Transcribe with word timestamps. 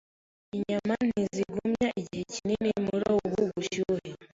Inyama 0.55 0.93
ntizigumya 1.07 1.89
igihe 2.01 2.23
kinini 2.33 2.69
muri 2.85 3.05
ubu 3.15 3.39
bushyuhe. 3.51 4.09